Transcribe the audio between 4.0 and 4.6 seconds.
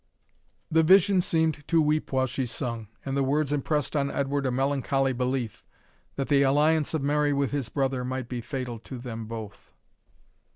Edward a